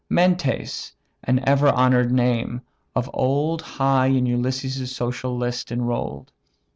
Mentes, 0.09 0.93
an 1.25 1.47
ever 1.47 1.67
honour'd 1.69 2.11
name, 2.11 2.61
of 2.95 3.07
old 3.13 3.61
High 3.61 4.07
in 4.07 4.25
Ulysses' 4.25 4.95
social 4.95 5.37
list 5.37 5.71
enroll'd." 5.71 6.31